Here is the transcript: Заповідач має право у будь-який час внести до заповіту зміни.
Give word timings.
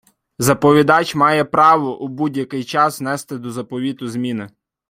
Заповідач 0.39 1.15
має 1.15 1.45
право 1.45 1.99
у 2.01 2.07
будь-який 2.07 2.63
час 2.63 2.99
внести 2.99 3.37
до 3.37 3.51
заповіту 3.51 4.07
зміни. 4.09 4.49